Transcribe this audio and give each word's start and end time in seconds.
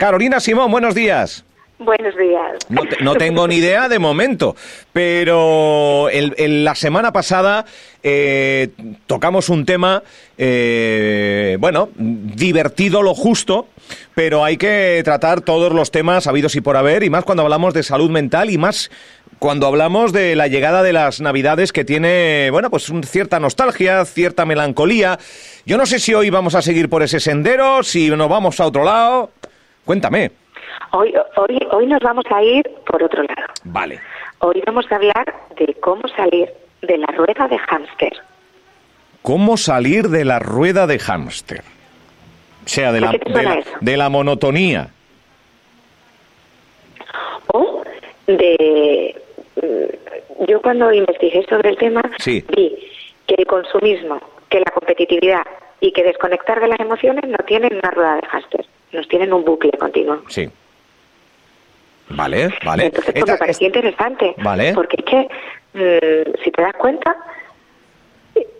Carolina 0.00 0.40
Simón, 0.40 0.70
buenos 0.70 0.94
días. 0.94 1.44
Buenos 1.78 2.16
días. 2.16 2.56
No, 3.02 3.16
tengo 3.16 3.46
ni 3.46 3.56
idea 3.56 3.86
de 3.86 3.98
momento, 3.98 4.56
pero 4.94 6.08
en 6.10 6.64
la 6.64 6.74
semana 6.74 7.12
pasada 7.12 7.66
eh, 8.02 8.68
tocamos 9.06 9.50
un 9.50 9.66
tema, 9.66 10.02
eh, 10.38 11.58
bueno, 11.60 11.90
divertido 11.96 13.02
lo 13.02 13.14
justo, 13.14 13.68
pero 14.14 14.42
hay 14.42 14.56
que 14.56 15.02
tratar 15.04 15.42
todos 15.42 15.70
los 15.74 15.90
temas 15.90 16.26
habidos 16.26 16.56
y 16.56 16.62
por 16.62 16.78
haber, 16.78 17.02
y 17.02 17.10
más 17.10 17.24
cuando 17.24 17.42
hablamos 17.42 17.74
de 17.74 17.82
salud 17.82 18.08
mental 18.08 18.48
y 18.48 18.56
más 18.56 18.90
cuando 19.38 19.66
hablamos 19.66 20.14
de 20.14 20.34
la 20.34 20.48
llegada 20.48 20.82
de 20.82 20.94
las 20.94 21.20
Navidades 21.20 21.72
que 21.72 21.84
tiene, 21.84 22.48
bueno, 22.50 22.70
pues 22.70 22.90
cierta 23.04 23.38
nostalgia, 23.38 24.06
cierta 24.06 24.46
melancolía. 24.46 25.18
Yo 25.66 25.76
no 25.76 25.84
sé 25.84 25.98
si 25.98 26.14
hoy 26.14 26.30
vamos 26.30 26.54
a 26.54 26.62
seguir 26.62 26.88
por 26.88 27.02
ese 27.02 27.20
sendero, 27.20 27.82
si 27.82 28.08
nos 28.08 28.30
vamos 28.30 28.60
a 28.60 28.66
otro 28.66 28.82
lado. 28.82 29.30
Cuéntame. 29.90 30.30
Hoy, 30.92 31.12
hoy, 31.34 31.58
hoy 31.72 31.86
nos 31.88 32.00
vamos 32.00 32.24
a 32.30 32.40
ir 32.44 32.62
por 32.86 33.02
otro 33.02 33.24
lado. 33.24 33.48
Vale. 33.64 33.98
Hoy 34.38 34.62
vamos 34.64 34.86
a 34.88 34.94
hablar 34.94 35.34
de 35.56 35.74
cómo 35.80 36.06
salir 36.14 36.48
de 36.80 36.96
la 36.96 37.08
rueda 37.08 37.48
de 37.48 37.58
hámster. 37.58 38.12
¿Cómo 39.22 39.56
salir 39.56 40.08
de 40.08 40.24
la 40.24 40.38
rueda 40.38 40.86
de 40.86 41.00
hámster? 41.00 41.64
O 42.64 42.68
sea, 42.68 42.92
de 42.92 43.00
la, 43.00 43.18
de 43.80 43.96
la, 43.96 44.08
monotonía. 44.08 44.90
O 47.48 47.82
de... 48.28 49.20
Mm, 49.56 50.44
yo 50.46 50.62
cuando 50.62 50.92
investigué 50.92 51.44
sobre 51.48 51.70
el 51.70 51.76
tema 51.78 52.02
vi 52.24 52.78
que 53.26 53.34
el 53.36 53.44
consumismo, 53.44 54.20
que 54.48 54.60
la 54.60 54.70
competitividad 54.72 55.42
y 55.80 55.90
que 55.90 56.04
desconectar 56.04 56.60
de 56.60 56.68
las 56.68 56.78
emociones 56.78 57.28
no 57.28 57.38
tienen 57.44 57.74
una 57.74 57.90
rueda 57.90 58.14
de 58.20 58.28
hámster, 58.28 58.69
nos 58.92 59.08
tienen 59.08 59.32
un 59.32 59.44
bucle 59.44 59.72
continuo. 59.72 60.22
Sí. 60.28 60.48
Vale, 62.10 62.50
vale. 62.64 62.86
Entonces, 62.86 63.14
pues 63.14 63.26
me 63.26 63.38
parecía 63.38 63.66
interesante. 63.68 64.34
Vale. 64.38 64.74
Porque 64.74 64.96
es 64.98 65.04
que, 65.04 65.28
mm, 65.74 66.42
si 66.42 66.50
te 66.50 66.62
das 66.62 66.74
cuenta, 66.74 67.16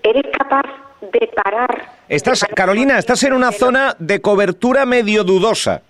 eres 0.02 0.24
capaz 0.36 0.62
de 1.00 1.30
parar. 1.42 1.92
Estás, 2.08 2.44
Carolina, 2.54 2.98
estás 2.98 3.22
en 3.24 3.32
una 3.32 3.52
zona 3.52 3.96
de 3.98 4.20
cobertura 4.20 4.86
medio 4.86 5.24
dudosa. 5.24 5.82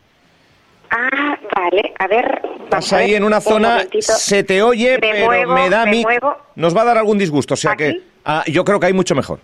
Ah, 0.90 1.38
vale. 1.54 1.92
A 1.98 2.06
ver. 2.06 2.42
Estás 2.64 2.92
ahí 2.92 3.14
en 3.14 3.24
una 3.24 3.40
zona, 3.40 3.84
se 4.00 4.42
te 4.42 4.62
oye, 4.62 4.98
pero 5.00 5.48
me 5.48 5.68
da 5.68 5.86
mí. 5.86 6.04
Nos 6.56 6.76
va 6.76 6.82
a 6.82 6.84
dar 6.84 6.98
algún 6.98 7.18
disgusto, 7.18 7.54
o 7.54 7.56
sea 7.56 7.76
que. 7.76 8.00
Ah, 8.24 8.44
yo 8.46 8.64
creo 8.64 8.78
que 8.78 8.86
hay 8.86 8.92
mucho 8.92 9.14
mejor. 9.14 9.40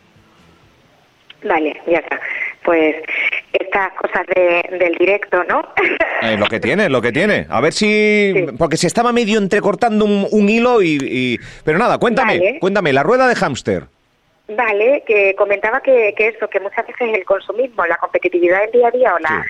Vale, 1.43 1.81
ya 1.87 1.99
está. 1.99 2.21
Pues 2.67 2.97
estas 3.53 3.93
cosas 3.93 4.27
del 4.27 4.95
directo, 4.99 5.43
¿no? 5.45 5.63
Eh, 6.23 6.37
lo 6.39 6.47
que 6.47 6.59
tiene, 6.59 6.89
lo 6.89 7.03
que 7.03 7.13
tiene. 7.13 7.47
A 7.51 7.61
ver 7.61 7.75
si... 7.75 8.47
Porque 8.59 8.79
se 8.79 8.87
estaba 8.87 9.13
medio 9.13 9.39
entrecortando 9.39 10.07
un, 10.07 10.49
hilo 10.49 10.83
y, 10.83 11.39
Pero 11.63 11.79
nada, 11.79 11.99
cuéntame, 11.99 12.59
cuéntame, 12.59 12.93
la 12.95 13.03
rueda 13.03 13.29
de 13.29 13.35
hámster. 13.35 13.85
Vale, 14.49 15.05
que 15.07 15.35
comentaba 15.37 15.81
que, 15.83 16.15
eso, 16.17 16.49
que 16.49 16.59
muchas 16.59 16.87
veces 16.87 17.15
el 17.15 17.25
consumismo, 17.25 17.85
la 17.85 17.99
competitividad 17.99 18.63
del 18.63 18.73
día 18.73 18.89
a 18.89 18.91
día 18.91 19.15
o 19.15 19.19
la 19.19 19.45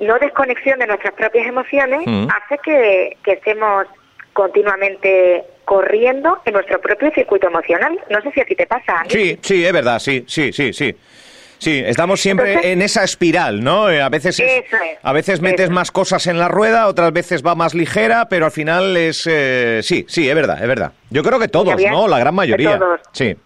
no 0.00 0.18
desconexión 0.18 0.80
de 0.80 0.88
nuestras 0.88 1.14
propias 1.14 1.46
emociones 1.46 2.00
mm. 2.04 2.28
hace 2.28 2.58
que, 2.64 3.16
que 3.22 3.32
estemos 3.32 3.86
continuamente 4.32 5.44
corriendo 5.64 6.40
en 6.44 6.52
nuestro 6.54 6.80
propio 6.80 7.10
circuito 7.12 7.46
emocional. 7.46 7.98
No 8.10 8.20
sé 8.22 8.32
si 8.32 8.40
a 8.40 8.44
ti 8.44 8.54
te 8.54 8.66
pasa. 8.66 9.04
Sí, 9.08 9.38
sí, 9.40 9.64
es 9.64 9.72
verdad, 9.72 9.98
sí, 9.98 10.24
sí, 10.26 10.52
sí, 10.52 10.72
sí. 10.72 10.94
Sí, 11.58 11.82
estamos 11.84 12.20
siempre 12.20 12.72
en 12.72 12.82
esa 12.82 13.04
espiral, 13.04 13.62
¿no? 13.62 13.90
Eh, 13.90 14.02
a 14.02 14.08
veces, 14.08 14.42
a 15.02 15.12
veces 15.12 15.40
metes 15.40 15.70
más 15.70 15.90
cosas 15.90 16.26
en 16.26 16.38
la 16.38 16.48
rueda, 16.48 16.86
otras 16.86 17.12
veces 17.12 17.44
va 17.44 17.54
más 17.54 17.74
ligera, 17.74 18.28
pero 18.28 18.46
al 18.46 18.52
final 18.52 18.96
es... 18.96 19.26
Eh, 19.30 19.80
sí, 19.82 20.04
sí, 20.08 20.28
es 20.28 20.34
verdad, 20.34 20.60
es 20.60 20.68
verdad. 20.68 20.92
Yo 21.10 21.22
creo 21.22 21.38
que 21.38 21.48
todos, 21.48 21.80
¿no? 21.90 22.08
La 22.08 22.18
gran 22.18 22.34
mayoría. 22.34 22.78
Todos. 22.78 23.00
Sí. 23.12 23.36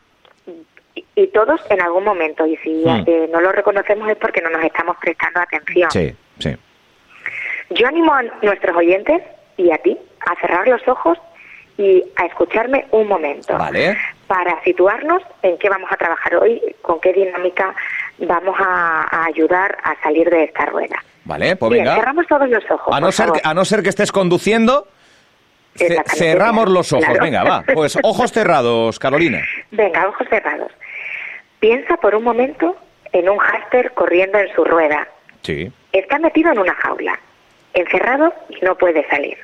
Y, 1.15 1.26
todos 1.28 1.60
en 1.69 1.81
algún 1.81 2.04
momento, 2.04 2.47
y 2.47 2.56
si 2.59 2.82
mm. 2.84 3.31
no 3.31 3.41
lo 3.41 3.53
reconocemos 3.53 4.09
es 4.09 4.16
porque 4.16 4.41
no 4.41 4.50
nos 4.50 4.65
estamos 4.65 4.97
prestando 5.00 5.41
atención. 5.41 5.91
Sí, 5.91 6.15
sí. 6.38 6.56
Yo 7.70 7.87
animo 7.87 8.12
a 8.12 8.22
nuestros 8.43 8.76
oyentes 8.76 9.22
y 9.56 9.70
a 9.70 9.78
ti 9.78 9.97
a 10.26 10.34
cerrar 10.41 10.66
los 10.66 10.87
ojos 10.88 11.19
y 11.81 12.04
a 12.16 12.26
escucharme 12.26 12.87
un 12.91 13.09
momento. 13.09 13.56
Vale. 13.56 13.97
Para 14.26 14.62
situarnos 14.65 15.22
en 15.43 15.56
qué 15.59 15.69
vamos 15.69 15.91
a 15.91 15.97
trabajar 15.97 16.37
hoy, 16.37 16.60
con 16.82 17.00
qué 17.00 17.12
dinámica 17.12 17.75
vamos 18.20 18.56
a, 18.58 19.25
ayudar 19.25 19.78
a 19.82 20.00
salir 20.03 20.28
de 20.28 20.44
esta 20.44 20.66
rueda. 20.66 21.03
Vale, 21.25 21.56
pues 21.56 21.72
venga. 21.72 21.94
cerramos 21.94 22.26
todos 22.26 22.48
los 22.48 22.64
ojos. 22.70 22.94
A 22.94 23.00
no, 23.00 23.12
ser 23.12 23.31
que, 23.32 23.41
a 23.42 23.54
no 23.54 23.64
ser 23.64 23.82
que 23.82 23.88
estés 23.88 24.10
conduciendo, 24.12 24.88
cerramos 26.06 26.69
los 26.69 26.92
ojos. 26.92 27.19
Venga, 27.20 27.44
va. 27.44 27.62
Pues 27.75 27.98
ojos 28.03 28.32
cerrados, 28.32 28.98
Carolina. 28.98 29.42
Venga, 29.70 30.08
ojos 30.08 30.26
cerrados. 30.28 30.72
Piensa 31.60 31.97
por 31.98 32.14
un 32.14 32.25
momento 32.25 32.76
en 33.12 33.28
un 33.28 33.38
hámster 33.38 33.92
corriendo 33.92 34.38
en 34.38 34.52
su 34.54 34.64
rueda. 34.64 35.06
Sí. 35.42 35.70
Está 35.92 36.19
metido 36.19 36.52
en 36.52 36.58
una 36.58 36.75
jaula, 36.75 37.19
encerrado 37.75 38.32
y 38.48 38.64
no 38.64 38.76
puede 38.76 39.06
salir. 39.08 39.37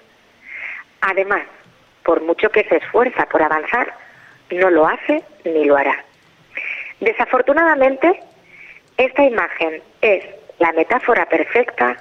Además, 1.00 1.43
por 2.04 2.22
mucho 2.22 2.50
que 2.50 2.64
se 2.64 2.76
esfuerza 2.76 3.26
por 3.26 3.43
avanzar, 3.43 3.93
no 4.50 4.70
lo 4.70 4.87
hace 4.87 5.22
ni 5.44 5.64
lo 5.64 5.76
hará. 5.76 6.04
Desafortunadamente, 7.00 8.20
esta 8.96 9.24
imagen 9.24 9.82
es 10.00 10.24
la 10.58 10.72
metáfora 10.72 11.26
perfecta 11.26 11.96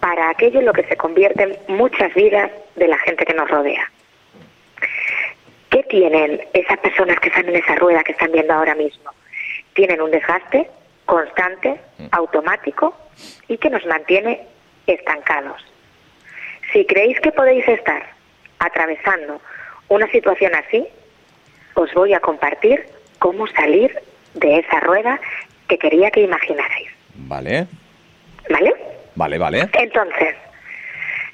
para 0.00 0.28
aquello 0.28 0.60
en 0.60 0.66
lo 0.66 0.72
que 0.72 0.84
se 0.84 0.96
convierten 0.96 1.56
muchas 1.68 2.12
vidas 2.14 2.50
de 2.76 2.88
la 2.88 2.98
gente 2.98 3.24
que 3.24 3.32
nos 3.34 3.48
rodea. 3.48 3.90
¿Qué 5.70 5.82
tienen 5.84 6.42
esas 6.52 6.78
personas 6.78 7.18
que 7.20 7.28
están 7.28 7.48
en 7.48 7.56
esa 7.56 7.74
rueda 7.76 8.04
que 8.04 8.12
están 8.12 8.30
viendo 8.30 8.52
ahora 8.52 8.74
mismo? 8.74 9.10
Tienen 9.72 10.00
un 10.00 10.10
desgaste 10.10 10.68
constante, 11.06 11.80
mm. 11.98 12.06
automático 12.12 12.94
y 13.48 13.58
que 13.58 13.70
nos 13.70 13.84
mantiene 13.86 14.46
estancados. 14.86 15.64
Si 16.72 16.84
creéis 16.84 17.20
que 17.20 17.32
podéis 17.32 17.66
estar 17.66 18.06
atravesando 18.58 19.40
una 19.88 20.06
situación 20.08 20.54
así, 20.54 20.86
os 21.74 21.92
voy 21.94 22.14
a 22.14 22.20
compartir 22.20 22.86
cómo 23.18 23.46
salir 23.48 23.98
de 24.34 24.58
esa 24.58 24.80
rueda 24.80 25.20
que 25.68 25.78
quería 25.78 26.10
que 26.10 26.20
imaginarais. 26.20 26.90
Vale. 27.14 27.66
¿Vale? 28.50 28.74
Vale, 29.14 29.38
vale. 29.38 29.68
Entonces, 29.72 30.36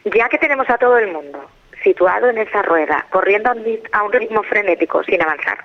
ya 0.04 0.28
que 0.28 0.38
tenemos 0.38 0.68
a 0.70 0.78
todo 0.78 0.98
el 0.98 1.08
mundo 1.08 1.50
situado 1.82 2.28
en 2.28 2.38
esa 2.38 2.62
rueda, 2.62 3.06
corriendo 3.10 3.50
a 3.92 4.02
un 4.02 4.12
ritmo 4.12 4.42
frenético 4.42 5.02
sin 5.04 5.22
avanzar 5.22 5.58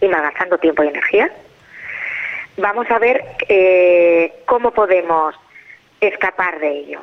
y 0.00 0.08
gastando 0.08 0.58
tiempo 0.58 0.82
y 0.82 0.88
energía, 0.88 1.30
vamos 2.56 2.90
a 2.90 2.98
ver 2.98 3.22
eh, 3.48 4.42
cómo 4.46 4.72
podemos 4.72 5.34
escapar 6.00 6.58
de 6.58 6.70
ello. 6.70 7.00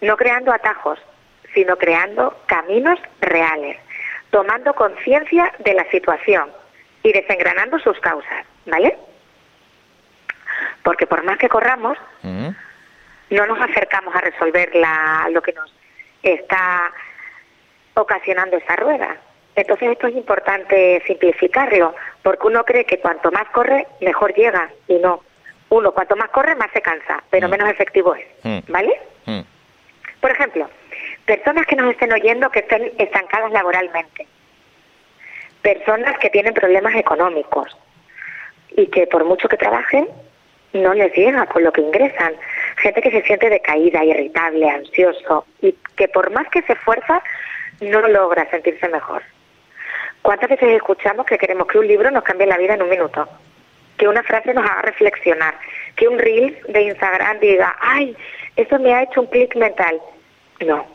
No 0.00 0.16
creando 0.16 0.52
atajos, 0.52 0.98
sino 1.54 1.76
creando 1.76 2.36
caminos 2.46 2.98
reales, 3.20 3.76
tomando 4.30 4.74
conciencia 4.74 5.52
de 5.58 5.74
la 5.74 5.84
situación 5.90 6.50
y 7.02 7.12
desengranando 7.12 7.78
sus 7.80 7.98
causas, 8.00 8.46
¿vale? 8.66 8.96
Porque 10.82 11.06
por 11.06 11.24
más 11.24 11.38
que 11.38 11.48
corramos, 11.48 11.98
mm. 12.22 12.48
no 13.30 13.46
nos 13.46 13.60
acercamos 13.60 14.14
a 14.14 14.20
resolver 14.20 14.74
la, 14.74 15.28
lo 15.30 15.42
que 15.42 15.52
nos 15.52 15.72
está 16.22 16.92
ocasionando 17.94 18.56
esa 18.56 18.76
rueda. 18.76 19.16
Entonces 19.54 19.90
esto 19.90 20.06
es 20.06 20.14
importante 20.16 21.02
simplificarlo, 21.06 21.94
porque 22.22 22.46
uno 22.46 22.64
cree 22.64 22.84
que 22.86 23.00
cuanto 23.00 23.30
más 23.30 23.48
corre, 23.50 23.86
mejor 24.00 24.34
llega, 24.34 24.70
y 24.88 24.94
no. 24.94 25.22
Uno, 25.68 25.92
cuanto 25.92 26.16
más 26.16 26.30
corre, 26.30 26.54
más 26.54 26.70
se 26.72 26.82
cansa, 26.82 27.22
pero 27.30 27.48
mm. 27.48 27.50
menos 27.50 27.70
efectivo 27.70 28.14
es, 28.14 28.26
mm. 28.42 28.72
¿vale? 28.72 29.00
Por 30.20 30.30
ejemplo, 30.30 30.70
personas 31.26 31.66
que 31.66 31.76
nos 31.76 31.90
estén 31.90 32.12
oyendo 32.12 32.50
que 32.50 32.60
estén 32.60 32.92
estancadas 32.98 33.50
laboralmente, 33.50 34.26
personas 35.62 36.16
que 36.18 36.30
tienen 36.30 36.54
problemas 36.54 36.94
económicos 36.94 37.76
y 38.76 38.86
que 38.86 39.06
por 39.06 39.24
mucho 39.24 39.48
que 39.48 39.56
trabajen, 39.56 40.08
no 40.72 40.94
les 40.94 41.14
llega 41.14 41.46
con 41.46 41.64
lo 41.64 41.72
que 41.72 41.80
ingresan. 41.80 42.34
Gente 42.76 43.02
que 43.02 43.10
se 43.10 43.22
siente 43.22 43.50
decaída, 43.50 44.04
irritable, 44.04 44.68
ansioso 44.68 45.46
y 45.60 45.76
que 45.96 46.08
por 46.08 46.30
más 46.30 46.48
que 46.48 46.62
se 46.62 46.72
esfuerza, 46.72 47.22
no 47.80 48.00
logra 48.08 48.48
sentirse 48.50 48.88
mejor. 48.88 49.22
¿Cuántas 50.22 50.50
veces 50.50 50.68
escuchamos 50.70 51.26
que 51.26 51.38
queremos 51.38 51.66
que 51.66 51.78
un 51.78 51.86
libro 51.86 52.10
nos 52.10 52.22
cambie 52.22 52.46
la 52.46 52.56
vida 52.56 52.74
en 52.74 52.82
un 52.82 52.88
minuto? 52.88 53.28
Que 53.96 54.08
una 54.08 54.22
frase 54.22 54.54
nos 54.54 54.64
haga 54.64 54.82
reflexionar, 54.82 55.54
que 55.96 56.08
un 56.08 56.18
reel 56.18 56.58
de 56.68 56.82
Instagram 56.82 57.40
diga, 57.40 57.74
ay, 57.80 58.16
eso 58.56 58.78
me 58.78 58.94
ha 58.94 59.02
hecho 59.02 59.20
un 59.20 59.26
clic 59.26 59.54
mental. 59.56 60.00
No, 60.64 60.86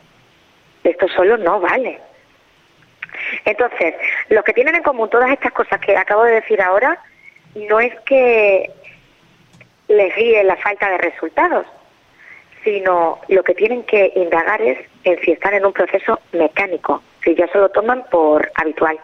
esto 0.82 1.08
solo 1.08 1.36
no 1.36 1.60
vale. 1.60 2.00
Entonces, 3.44 3.94
lo 4.30 4.42
que 4.42 4.52
tienen 4.52 4.76
en 4.76 4.82
común 4.82 5.10
todas 5.10 5.30
estas 5.30 5.52
cosas 5.52 5.80
que 5.80 5.96
acabo 5.96 6.24
de 6.24 6.36
decir 6.36 6.60
ahora, 6.62 6.98
no 7.54 7.80
es 7.80 7.94
que 8.00 8.70
les 9.88 10.14
guíe 10.14 10.44
la 10.44 10.56
falta 10.56 10.90
de 10.90 10.98
resultados, 10.98 11.66
sino 12.64 13.20
lo 13.28 13.42
que 13.42 13.54
tienen 13.54 13.82
que 13.84 14.12
indagar 14.16 14.60
es 14.60 14.78
en 15.04 15.20
si 15.22 15.32
están 15.32 15.54
en 15.54 15.64
un 15.64 15.72
proceso 15.72 16.20
mecánico, 16.32 17.02
si 17.24 17.34
ya 17.34 17.48
se 17.48 17.58
lo 17.58 17.68
toman 17.70 18.04
por 18.10 18.50
habitual. 18.54 18.98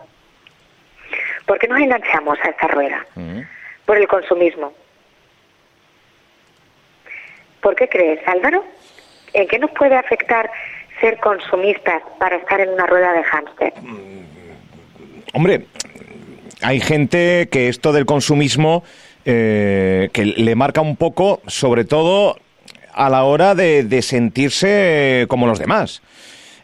¿Por 1.47 1.59
qué 1.59 1.69
nos 1.69 1.81
enganchamos 1.81 2.39
a 2.43 2.49
esta 2.49 2.69
rueda? 2.69 3.07
Por 3.87 3.97
el 3.97 4.09
consumismo. 4.09 4.73
¿Por 7.61 7.75
qué 7.77 7.89
crees, 7.89 8.21
Álvaro? 8.29 8.65
¿En 9.33 9.49
qué 9.49 9.59
nos 9.59 9.71
puede 9.71 9.97
afectar 9.97 10.51
ser 11.01 11.19
consumistas 11.19 12.03
para 12.19 12.37
estar 12.37 12.61
en 12.61 12.71
una 12.71 12.87
rueda 12.87 13.13
de 13.13 13.25
hámster? 13.25 13.73
Hombre, 15.33 15.67
hay 16.63 16.81
gente 16.81 17.49
que 17.51 17.69
esto 17.69 17.93
del 17.93 18.07
consumismo 18.07 18.85
eh, 19.25 20.11
que 20.13 20.25
le 20.27 20.55
marca 20.55 20.81
un 20.81 20.97
poco, 20.97 21.41
sobre 21.47 21.85
todo 21.85 22.37
a 22.93 23.09
la 23.09 23.25
hora 23.25 23.55
de, 23.55 24.03
sentirse 24.03 25.27
como 25.29 25.47
los 25.47 25.59
demás. 25.59 26.03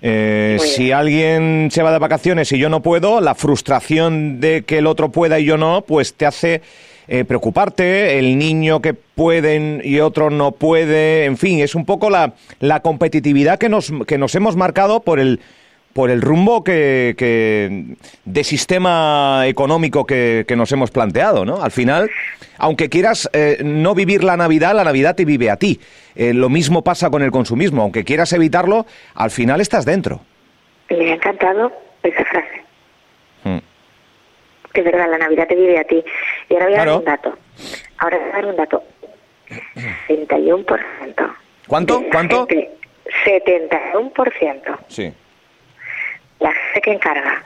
Eh, 0.02 0.58
si 0.60 0.92
alguien 0.92 1.68
se 1.70 1.82
va 1.82 1.92
de 1.92 1.98
vacaciones 1.98 2.52
y 2.52 2.58
yo 2.58 2.68
no 2.68 2.82
puedo, 2.82 3.20
la 3.20 3.34
frustración 3.34 4.40
de 4.40 4.62
que 4.62 4.78
el 4.78 4.86
otro 4.86 5.10
pueda 5.10 5.38
y 5.38 5.44
yo 5.44 5.56
no, 5.56 5.84
pues 5.86 6.14
te 6.14 6.24
hace 6.24 6.62
eh, 7.08 7.24
preocuparte, 7.24 8.18
el 8.18 8.38
niño 8.38 8.80
que 8.80 8.94
pueden 8.94 9.82
y 9.84 10.00
otro 10.00 10.30
no 10.30 10.52
puede, 10.52 11.24
en 11.24 11.36
fin, 11.36 11.60
es 11.60 11.74
un 11.74 11.84
poco 11.84 12.08
la, 12.08 12.34
la 12.60 12.80
competitividad 12.80 13.58
que 13.58 13.68
nos, 13.68 13.92
que 14.06 14.16
nos 14.16 14.34
hemos 14.34 14.56
marcado 14.56 15.00
por 15.00 15.18
el, 15.18 15.40
por 15.92 16.10
el 16.10 16.22
rumbo 16.22 16.62
que, 16.62 17.96
de 18.24 18.44
sistema 18.44 19.42
económico 19.46 20.06
que, 20.06 20.46
nos 20.56 20.70
hemos 20.72 20.90
planteado, 20.90 21.44
¿no? 21.44 21.62
Al 21.62 21.70
final, 21.70 22.10
aunque 22.58 22.88
quieras 22.88 23.28
eh, 23.32 23.58
no 23.64 23.94
vivir 23.94 24.24
la 24.24 24.36
Navidad, 24.36 24.74
la 24.74 24.84
Navidad 24.84 25.16
te 25.16 25.24
vive 25.24 25.50
a 25.50 25.56
ti. 25.56 25.80
Eh, 26.14 26.34
lo 26.34 26.48
mismo 26.48 26.82
pasa 26.82 27.10
con 27.10 27.22
el 27.22 27.30
consumismo. 27.30 27.82
Aunque 27.82 28.04
quieras 28.04 28.32
evitarlo, 28.32 28.86
al 29.14 29.30
final 29.30 29.60
estás 29.60 29.84
dentro. 29.84 30.20
Me 30.90 31.12
ha 31.12 31.14
encantado 31.14 31.72
esa 32.02 32.24
frase. 32.24 32.62
Mm. 33.44 33.58
De 34.74 34.82
verdad, 34.82 35.08
la 35.10 35.18
Navidad 35.18 35.46
te 35.48 35.56
vive 35.56 35.78
a 35.78 35.84
ti. 35.84 36.02
Y 36.48 36.54
ahora 36.54 36.66
voy 36.66 36.74
a 36.74 36.78
dar 36.78 36.98
un 36.98 37.04
dato. 37.04 37.38
Ahora 37.98 38.18
voy 38.18 38.28
a 38.28 38.32
dar 38.32 38.46
un 38.46 38.56
dato. 38.56 38.82
71%. 40.08 41.34
¿Cuánto? 41.66 42.04
¿Cuánto? 42.10 42.46
71%. 42.46 44.78
Sí 44.88 45.12
la 46.40 46.52
gente 46.52 46.80
que 46.80 46.92
encarga, 46.92 47.44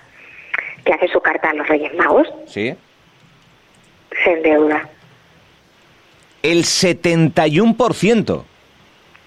que 0.85 0.93
hace 0.93 1.09
su 1.09 1.21
carta 1.21 1.51
a 1.51 1.55
los 1.55 1.69
Reyes 1.69 1.95
Magos, 1.95 2.29
¿Sí? 2.47 2.75
se 4.23 4.33
endeuda. 4.33 4.89
El 6.43 6.65
71%. 6.65 8.45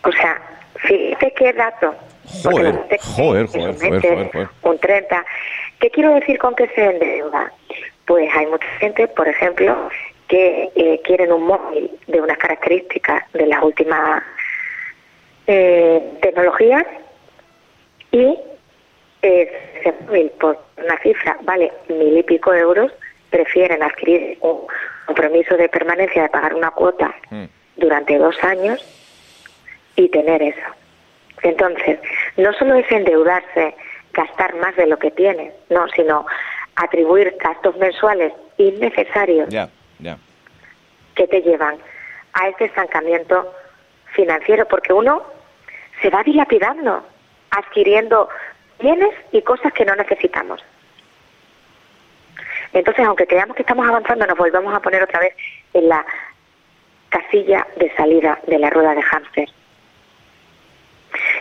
O 0.03 0.11
sea, 0.11 0.41
fíjate 0.75 1.33
qué 1.35 1.53
dato. 1.53 1.95
Joder, 2.43 2.75
joder, 2.99 3.47
joder, 3.47 3.75
joder, 4.01 4.49
Un 4.61 4.77
30. 4.79 5.25
¿Qué 5.79 5.89
quiero 5.89 6.13
decir 6.15 6.37
con 6.37 6.55
que 6.55 6.67
se 6.69 6.83
endeuda? 6.83 7.51
Pues 8.05 8.29
hay 8.35 8.45
mucha 8.47 8.67
gente, 8.79 9.07
por 9.07 9.27
ejemplo, 9.27 9.89
que 10.27 10.69
eh, 10.75 11.01
quieren 11.03 11.31
un 11.31 11.43
móvil 11.43 11.89
de 12.07 12.21
unas 12.21 12.37
características 12.37 13.23
de 13.33 13.47
las 13.47 13.63
últimas 13.63 14.23
eh, 15.47 16.01
tecnologías 16.21 16.85
y 18.11 18.37
móvil 20.05 20.31
por 20.39 20.59
una 20.77 20.97
cifra 20.99 21.37
vale 21.43 21.71
mil 21.89 22.17
y 22.17 22.23
pico 22.23 22.53
euros, 22.53 22.91
prefieren 23.29 23.83
adquirir 23.83 24.37
un 24.41 24.67
compromiso 25.05 25.57
de 25.57 25.69
permanencia 25.69 26.23
de 26.23 26.29
pagar 26.29 26.53
una 26.53 26.71
cuota 26.71 27.13
mm. 27.29 27.45
durante 27.77 28.17
dos 28.17 28.35
años 28.43 28.83
y 29.95 30.09
tener 30.09 30.41
eso. 30.41 30.67
Entonces, 31.43 31.99
no 32.37 32.53
solo 32.53 32.75
es 32.75 32.91
endeudarse, 32.91 33.75
gastar 34.13 34.55
más 34.55 34.75
de 34.75 34.87
lo 34.87 34.97
que 34.97 35.11
tiene, 35.11 35.51
no, 35.69 35.87
sino 35.89 36.25
atribuir 36.75 37.35
gastos 37.39 37.75
mensuales 37.77 38.33
innecesarios 38.57 39.49
que 41.15 41.27
te 41.27 41.41
llevan 41.41 41.77
a 42.33 42.49
ese 42.49 42.65
estancamiento 42.65 43.51
financiero, 44.13 44.67
porque 44.67 44.93
uno 44.93 45.23
se 46.01 46.09
va 46.11 46.23
dilapidando, 46.23 47.03
adquiriendo 47.49 48.29
bienes 48.79 49.13
y 49.31 49.41
cosas 49.41 49.73
que 49.73 49.85
no 49.85 49.95
necesitamos. 49.95 50.63
Entonces, 52.73 53.05
aunque 53.05 53.27
creamos 53.27 53.55
que 53.55 53.63
estamos 53.63 53.87
avanzando, 53.87 54.25
nos 54.27 54.37
volvemos 54.37 54.73
a 54.73 54.81
poner 54.81 55.01
otra 55.03 55.19
vez 55.19 55.33
en 55.73 55.87
la 55.89 56.05
casilla 57.09 57.65
de 57.77 57.93
salida 57.95 58.39
de 58.45 58.59
la 58.59 58.69
rueda 58.69 58.93
de 58.93 59.01
hámster. 59.01 59.49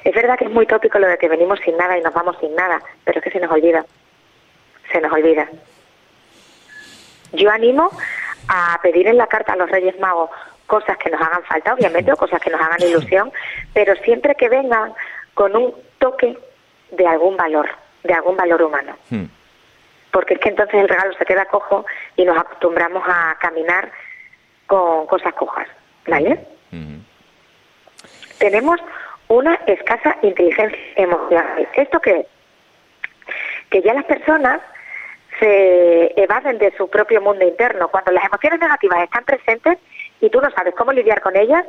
Es 0.05 0.15
verdad 0.15 0.39
que 0.39 0.45
es 0.45 0.51
muy 0.51 0.67
tópico 0.67 0.99
lo 0.99 1.09
de 1.09 1.19
que 1.19 1.29
venimos 1.29 1.59
sin 1.61 1.77
nada 1.77 1.99
y 1.99 2.01
nos 2.01 2.15
vamos 2.15 2.37
sin 2.41 2.55
nada, 2.55 2.81
pero 3.05 3.19
es 3.19 3.25
que 3.25 3.31
se 3.31 3.41
nos 3.41 3.51
olvida. 3.51 3.85
Se 4.93 5.01
nos 5.01 5.13
olvida. 5.13 5.49
Yo 7.33 7.51
animo 7.51 7.91
a 8.49 8.79
pedir 8.83 9.09
en 9.09 9.17
la 9.17 9.27
carta 9.27 9.55
a 9.55 9.57
los 9.57 9.69
Reyes 9.69 9.99
Magos 9.99 10.31
cosas 10.67 10.97
que 10.99 11.11
nos 11.11 11.21
hagan 11.21 11.43
falta, 11.45 11.75
obviamente, 11.75 12.13
o 12.13 12.17
cosas 12.17 12.41
que 12.41 12.51
nos 12.51 12.61
hagan 12.61 12.81
ilusión, 12.83 13.33
pero 13.73 13.95
siempre 13.97 14.35
que 14.35 14.49
vengan 14.49 14.95
con 15.35 15.55
un 15.57 15.75
toque 15.99 16.39
de 16.91 17.07
algún 17.07 17.37
valor, 17.37 17.69
de 18.03 18.15
algún 18.15 18.37
valor 18.37 18.63
humano. 18.63 18.97
Hmm. 19.11 19.25
Porque 20.11 20.35
es 20.35 20.41
que 20.41 20.49
entonces 20.49 20.81
el 20.81 20.89
regalo 20.89 21.13
se 21.15 21.25
queda 21.25 21.45
cojo 21.47 21.85
y 22.17 22.25
nos 22.25 22.39
acostumbramos 22.39 23.03
a 23.07 23.37
caminar 23.41 23.91
con 24.67 25.07
cosas 25.07 25.33
cojas, 25.35 25.69
¿vale? 26.07 26.47
Hmm. 26.71 27.01
Tenemos 28.39 28.81
una 29.29 29.55
escasa 29.67 30.17
inteligencia 30.23 30.79
emocional. 30.97 31.69
¿Esto 31.75 32.01
qué 32.01 32.27
Que 33.71 33.83
ya 33.83 33.95
las 33.95 34.05
personas 34.05 34.61
se 35.39 36.21
evaden 36.21 36.59
de 36.59 36.73
su 36.77 36.89
propio 36.89 37.21
mundo 37.21 37.45
interno. 37.45 37.89
Cuando 37.89 38.13
las 38.13 38.25
emociones 38.25 38.61
negativas 38.61 39.03
están 39.03 39.25
presentes 39.25 39.79
y 40.21 40.31
tú 40.31 40.41
no 40.41 40.51
sabes 40.51 40.75
cómo 40.75 40.93
lidiar 40.93 41.21
con 41.21 41.37
ellas, 41.37 41.65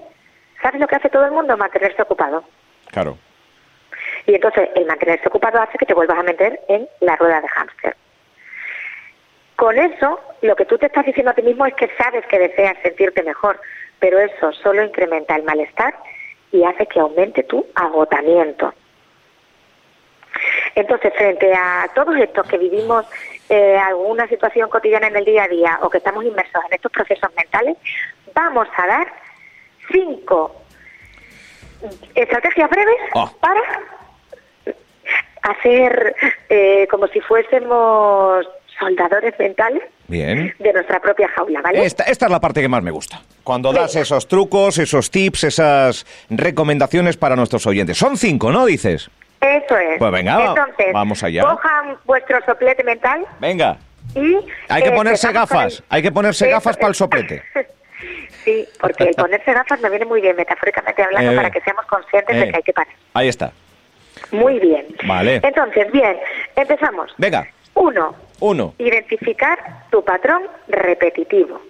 ¿sabes 0.62 0.80
lo 0.80 0.88
que 0.88 0.96
hace 0.96 1.10
todo 1.10 1.26
el 1.26 1.32
mundo? 1.32 1.58
Mantenerse 1.58 2.02
ocupado. 2.02 2.44
Claro. 2.92 3.18
Y 4.28 4.36
entonces 4.36 4.70
el 4.76 4.86
mantenerse 4.86 5.28
ocupado 5.30 5.62
hace 5.62 5.78
que 5.78 5.86
te 5.86 5.94
vuelvas 5.94 6.20
a 6.20 6.24
meter 6.24 6.60
en 6.68 6.88
la 7.00 7.16
rueda 7.16 7.42
de 7.42 7.48
hámster. 7.48 7.96
Con 9.56 9.80
eso, 9.80 10.20
lo 10.42 10.56
que 10.56 10.66
tú 10.66 10.78
te 10.78 10.86
estás 10.86 11.06
diciendo 11.06 11.32
a 11.32 11.34
ti 11.34 11.42
mismo 11.42 11.66
es 11.66 11.74
que 11.74 11.90
sabes 11.98 12.26
que 12.28 12.38
deseas 12.38 12.78
sentirte 12.84 13.24
mejor, 13.24 13.60
pero 14.00 14.20
eso 14.20 14.52
solo 14.52 14.84
incrementa 14.84 15.36
el 15.36 15.44
malestar 15.44 15.96
y 16.52 16.64
hace 16.64 16.86
que 16.86 17.00
aumente 17.00 17.44
tu 17.44 17.66
agotamiento. 17.74 18.74
Entonces, 20.76 21.12
frente 21.16 21.52
a 21.54 21.90
todos 21.96 22.16
estos 22.18 22.48
que 22.48 22.58
vivimos 22.58 23.06
eh, 23.50 23.78
alguna 23.78 24.28
situación 24.28 24.70
cotidiana 24.70 25.08
en 25.08 25.16
el 25.16 25.26
día 25.26 25.46
a 25.46 25.48
día 25.48 25.80
o 25.82 25.90
que 25.90 26.00
estamos 26.00 26.24
inmersos 26.26 26.64
en 26.66 26.74
estos 26.74 26.92
procesos 26.92 27.34
mentales, 27.36 27.78
vamos 28.36 28.68
a 28.76 28.86
dar 28.86 29.08
cinco 29.90 30.54
estrategias 32.14 32.70
breves 32.70 32.98
ah. 33.16 33.32
para 33.40 33.97
hacer 35.42 36.16
eh, 36.50 36.88
como 36.90 37.08
si 37.08 37.20
fuésemos 37.22 38.46
soldadores 38.80 39.34
mentales 39.40 39.84
de 40.08 40.74
nuestra 40.74 41.00
propia 41.00 41.28
jaula, 41.30 41.62
¿vale? 41.62 41.86
Esta, 41.86 42.04
esta, 42.04 42.26
es 42.26 42.32
la 42.32 42.40
parte 42.40 42.62
que 42.62 42.70
más 42.70 42.84
me 42.84 42.92
gusta. 42.92 43.22
Cuando 43.44 43.74
das 43.74 43.96
esos 43.96 44.28
trucos, 44.28 44.78
esos 44.78 45.12
tips, 45.12 45.46
esas 45.46 46.06
recomendaciones 46.30 47.18
para 47.18 47.36
nuestros 47.36 47.66
oyentes. 47.66 47.98
Son 47.98 48.18
cinco, 48.18 48.52
¿no? 48.52 48.66
Dices. 48.66 49.10
Eso 49.42 49.78
es. 49.78 50.00
Pues 50.00 50.12
venga, 50.12 50.56
vamos 50.94 51.24
allá. 51.24 51.44
Cojan 51.44 51.98
vuestro 52.06 52.40
soplete 52.46 52.84
mental. 52.84 53.26
Venga. 53.40 53.78
Y, 54.16 54.38
hay 54.70 54.84
que 54.84 54.90
eh, 54.90 54.94
ponerse 54.94 55.32
gafas. 55.32 55.84
Hay 55.90 56.02
que 56.02 56.12
ponerse 56.12 56.50
gafas 56.50 56.78
para 56.78 56.90
el 56.90 56.96
soplete. 56.96 57.44
sí, 58.46 58.68
porque 58.80 59.06
el 59.06 59.16
ponerse 59.16 59.54
gafas 59.54 59.80
me 59.82 59.90
viene 59.90 60.06
muy 60.06 60.22
bien, 60.22 60.36
metafóricamente 60.36 61.04
hablando, 61.04 61.32
eh, 61.32 61.36
para 61.36 61.52
que 61.52 61.62
seamos 61.62 61.86
conscientes 61.86 62.36
de 62.36 62.50
que 62.50 62.56
hay 62.56 62.64
que 62.64 62.74
parar. 62.74 62.94
Ahí 63.14 63.28
está. 63.28 63.52
Muy 64.32 64.60
bien. 64.60 64.86
Vale. 65.06 65.42
Entonces, 65.44 65.92
bien, 65.92 66.18
empezamos. 66.56 67.14
Venga. 67.18 67.48
Uno. 67.74 68.16
Uno. 68.40 68.74
Identificar 68.78 69.58
tu 69.90 70.04
patrón 70.04 70.44
repetitivo. 70.68 71.62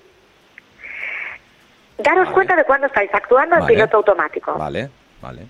Daros 1.98 2.30
cuenta 2.30 2.56
de 2.56 2.64
cuándo 2.64 2.88
estáis 2.88 3.10
actuando 3.14 3.58
en 3.58 3.66
piloto 3.66 3.98
automático. 3.98 4.54
Vale, 4.56 4.90
vale. 5.22 5.42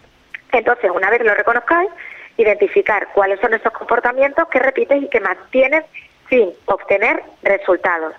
Entonces, 0.52 0.90
una 0.94 1.10
vez 1.10 1.22
lo 1.22 1.34
reconozcáis, 1.34 1.90
identificar 2.38 3.10
cuáles 3.14 3.40
son 3.42 3.54
esos 3.54 3.74
comportamientos 3.74 4.48
que 4.48 4.60
repites 4.60 5.04
y 5.04 5.10
que 5.10 5.20
mantienes 5.20 5.84
sin 6.30 6.52
obtener 6.66 7.22
resultados. 7.44 8.14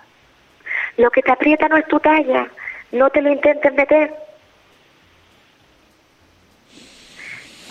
Lo 0.97 1.11
que 1.11 1.23
te 1.23 1.33
aprieta 1.33 1.69
no 1.69 1.77
es 1.77 1.87
tu 1.87 2.01
talla, 2.01 2.49
no 2.93 3.11
te 3.11 3.23
lo 3.23 3.31
intentes 3.31 3.73
meter. 3.73 4.13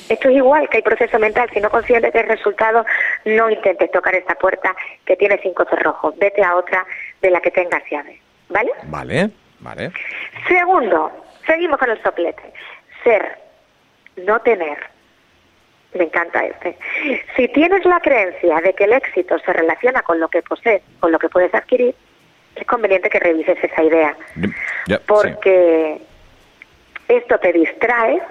Esto 0.10 0.30
es 0.30 0.36
igual 0.36 0.70
que 0.70 0.78
hay 0.78 0.84
proceso 0.84 1.20
mental. 1.20 1.50
Si 1.54 1.60
no 1.60 1.70
consigues 1.70 2.04
el 2.04 2.28
resultado, 2.28 2.86
no 3.26 3.50
intentes 3.50 3.92
tocar 3.92 4.16
esta 4.16 4.36
puerta 4.36 4.76
que 5.06 5.16
tiene 5.16 5.40
cinco 5.42 5.66
cerrojos. 5.66 6.18
Vete 6.18 6.44
a 6.44 6.56
otra 6.56 6.86
de 7.22 7.30
la 7.30 7.40
que 7.42 7.52
tengas 7.52 7.84
llave. 7.90 8.20
¿Vale? 8.50 8.72
Vale, 8.84 9.30
vale. 9.60 9.92
Segundo, 10.48 11.12
seguimos 11.46 11.78
con 11.78 11.90
el 11.90 12.02
soplete. 12.02 12.54
Ser 13.04 13.38
no 14.18 14.40
tener. 14.42 14.78
Me 15.94 16.06
encanta 16.06 16.46
este. 16.46 16.78
Si 17.36 17.48
tienes 17.50 17.86
la 17.86 18.00
creencia 18.00 18.62
de 18.62 18.74
que 18.74 18.84
el 18.86 18.94
éxito 18.94 19.38
se 19.40 19.54
relaciona 19.54 20.02
con 20.02 20.20
lo 20.20 20.28
que 20.28 20.42
posees, 20.42 20.82
con 21.00 21.12
lo 21.12 21.20
que 21.20 21.30
puedes 21.30 21.54
adquirir, 21.54 21.96
es 22.56 22.66
conveniente 22.66 23.10
que 23.10 23.20
revises 23.20 23.58
esa 23.64 23.84
idea. 23.84 24.16
porque 25.06 26.02
esto 27.08 27.40
te 27.40 27.54
distrae 27.54 28.22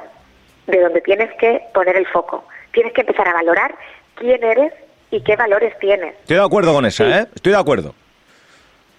de 0.66 0.80
donde 0.80 1.00
tienes 1.00 1.30
que 1.38 1.62
poner 1.72 1.96
el 1.96 2.06
foco. 2.06 2.44
Tienes 2.72 2.92
que 2.92 3.02
empezar 3.02 3.28
a 3.28 3.32
valorar 3.32 3.74
quién 4.14 4.42
eres 4.42 4.72
y 5.10 5.22
qué 5.22 5.36
valores 5.36 5.78
tienes. 5.78 6.14
Estoy 6.20 6.36
de 6.36 6.44
acuerdo 6.44 6.72
con 6.74 6.84
eso, 6.86 7.06
¿eh? 7.06 7.26
Estoy 7.34 7.52
de 7.52 7.58
acuerdo. 7.58 7.94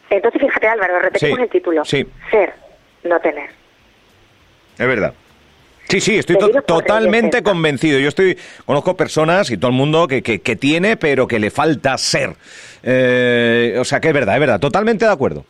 Entonces, 0.09 0.41
fíjate, 0.41 0.67
Álvaro, 0.67 0.99
repetimos 0.99 1.39
el 1.39 1.49
título. 1.49 1.83
Sí. 1.83 2.07
Ser, 2.31 2.53
no 3.03 3.19
tener. 3.19 3.49
Es 4.77 4.87
verdad. 4.87 5.13
Sí, 5.89 6.01
sí, 6.01 6.17
estoy 6.17 6.37
totalmente 6.65 7.41
convencido. 7.43 7.99
Yo 7.99 8.09
estoy 8.09 8.37
conozco 8.65 8.97
personas 8.97 9.49
y 9.51 9.57
todo 9.57 9.71
el 9.71 9.77
mundo 9.77 10.07
que, 10.07 10.21
que, 10.21 10.55
tiene, 10.55 10.97
pero 10.97 11.27
que 11.27 11.39
le 11.39 11.49
falta 11.49 11.97
ser. 11.97 12.31
Eh, 12.83 13.77
o 13.79 13.85
sea, 13.85 14.01
que 14.01 14.09
es 14.09 14.13
verdad, 14.13 14.35
es 14.35 14.39
verdad. 14.39 14.59
Totalmente 14.59 15.05
de 15.05 15.11
acuerdo. 15.11 15.45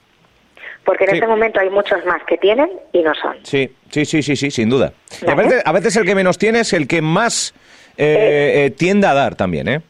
Porque 0.87 1.03
en 1.03 1.15
este 1.15 1.27
momento 1.27 1.59
hay 1.59 1.69
muchos 1.69 2.05
más 2.05 2.23
que 2.23 2.37
tienen 2.37 2.71
y 2.93 3.01
no 3.01 3.13
son. 3.13 3.35
Sí, 3.43 3.69
sí, 3.89 4.05
sí, 4.05 4.23
sí, 4.23 4.37
sí 4.37 4.49
sin 4.49 4.69
duda. 4.69 4.93
a, 5.27 5.35
veces, 5.35 5.61
a, 5.65 5.73
veces, 5.73 5.97
el 5.97 6.05
que 6.05 6.15
menos 6.15 6.37
tiene 6.37 6.61
es 6.61 6.71
el 6.71 6.87
que 6.87 7.01
más 7.01 7.53
eh, 7.97 8.53
eh, 8.55 8.69
tiende 8.71 9.05
a 9.05 9.13
dar 9.13 9.35
también, 9.35 9.67
¿eh? 9.67 9.81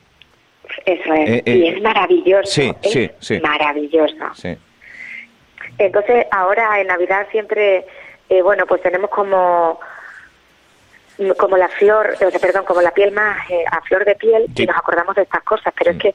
Eso 0.88 1.13
es. 1.13 1.44
y 1.46 1.68
es 1.68 1.82
maravilloso. 1.84 2.50
Sí, 2.51 2.74
sí, 2.82 3.12
sí. 3.20 3.39
Maravilloso. 3.39 4.16
Sí. 4.34 4.58
Entonces, 5.77 6.25
ahora 6.32 6.82
en 6.82 6.88
Navidad 6.88 7.27
siempre, 7.30 7.86
bueno, 8.42 8.66
pues 8.66 8.82
tenemos 8.82 9.12
como 9.12 9.80
como 11.38 11.58
la 11.58 11.68
flor, 11.68 12.16
o 12.16 12.32
sea, 12.32 12.39
perdón, 12.39 12.66
como 12.66 12.82
la 12.82 12.92
piel 12.92 13.12
más 13.12 13.38
a 13.72 13.82
flor 13.82 14.04
de 14.04 14.16
piel 14.16 14.48
y 14.56 14.66
nos 14.66 14.77
acordamos 14.77 15.16
de 15.16 15.22
estas 15.22 15.44
cosas, 15.44 15.72
pero 15.77 15.92
es 15.92 15.98
mm. 15.98 16.00
que 16.00 16.13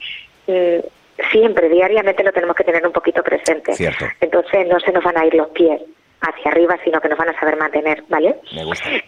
mm, 0.48 0.86
siempre, 1.30 1.68
diariamente 1.68 2.22
lo 2.22 2.32
tenemos 2.32 2.56
que 2.56 2.64
tener 2.64 2.86
un 2.86 2.92
poquito 2.92 3.22
presente. 3.22 3.72
Entonces 4.20 4.66
no 4.66 4.80
se 4.80 4.92
nos 4.92 5.04
van 5.04 5.18
a 5.18 5.26
ir 5.26 5.34
los 5.34 5.48
pies 5.48 5.80
hacia 6.22 6.52
arriba, 6.52 6.78
sino 6.84 7.00
que 7.00 7.08
nos 7.08 7.18
van 7.18 7.30
a 7.30 7.38
saber 7.38 7.56
mantener, 7.56 8.04
¿vale? 8.08 8.36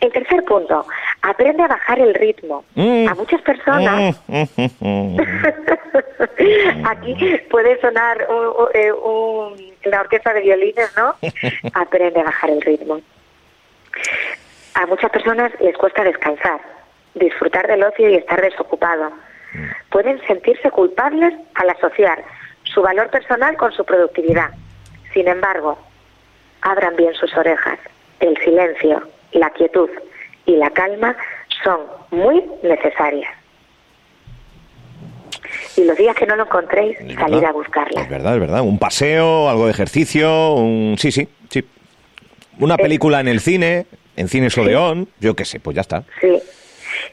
El 0.01 0.13
tercer 0.13 0.45
punto, 0.45 0.85
aprende 1.23 1.63
a 1.63 1.69
bajar 1.69 2.01
el 2.01 2.13
ritmo. 2.13 2.65
Mm. 2.75 3.09
A 3.09 3.15
muchas 3.15 3.41
personas, 3.43 4.21
mm. 4.27 5.17
aquí 6.87 7.15
puede 7.51 7.81
sonar 7.81 8.27
eh, 8.75 8.93
la 9.85 10.01
orquesta 10.01 10.33
de 10.33 10.41
violines, 10.41 10.93
¿no? 10.97 11.15
Aprende 11.75 12.21
a 12.21 12.25
bajar 12.25 12.51
el 12.51 12.61
ritmo. 12.63 13.01
A 14.75 14.87
muchas 14.87 15.11
personas 15.13 15.53
les 15.61 15.77
cuesta 15.77 16.03
descansar, 16.03 16.61
disfrutar 17.15 17.69
del 17.69 17.85
ocio 17.85 18.11
y 18.11 18.17
estar 18.17 18.41
desocupado 18.41 19.13
pueden 19.91 20.21
sentirse 20.27 20.71
culpables 20.71 21.35
al 21.55 21.71
asociar 21.71 22.25
su 22.65 22.83
valor 22.83 23.11
personal 23.11 23.57
con 23.57 23.73
su 23.73 23.85
productividad. 23.85 24.51
Sin 25.13 25.29
embargo, 25.29 25.79
abran 26.63 26.97
bien 26.97 27.15
sus 27.15 27.35
orejas. 27.37 27.79
El 28.21 28.37
silencio, 28.39 29.09
la 29.33 29.51
quietud 29.51 29.91
y 30.47 30.57
la 30.57 30.71
calma 30.71 31.17
son 31.63 31.81
muy 32.11 32.43
necesarias. 32.63 33.33
Y 35.77 35.85
los 35.85 35.97
días 35.97 36.17
que 36.17 36.27
no 36.27 36.37
lo 36.37 36.45
encontréis, 36.45 36.99
salir 37.17 37.45
a 37.45 37.53
buscarla. 37.53 38.03
Es 38.03 38.09
verdad, 38.09 38.35
es 38.35 38.41
verdad. 38.41 38.63
Un 38.63 38.79
paseo, 38.79 39.49
algo 39.49 39.67
de 39.67 39.73
ejercicio, 39.73 40.55
un... 40.55 40.97
sí, 40.99 41.13
sí, 41.13 41.29
sí. 41.51 41.65
Una 42.61 42.77
película 42.77 43.21
en 43.21 43.29
el 43.29 43.41
cine, 43.41 43.87
en 44.17 44.29
Cines 44.29 44.57
Odeón, 44.57 45.09
yo 45.21 45.35
qué 45.35 45.45
sé, 45.45 45.59
pues 45.61 45.75
ya 45.75 45.81
está. 45.81 46.05
Sí, 46.21 46.41